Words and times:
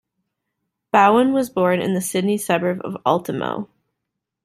Bowen 0.91 1.31
was 1.31 1.51
born 1.51 1.79
in 1.79 1.93
the 1.93 2.01
Sydney 2.01 2.35
suburb 2.35 2.81
of 2.83 2.97
Ultimo. 3.05 3.69